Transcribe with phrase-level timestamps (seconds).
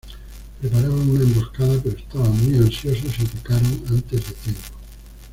[0.59, 4.61] Preparaban una emboscada, pero estaban muy ansiosos y atacaron antes de tiempo.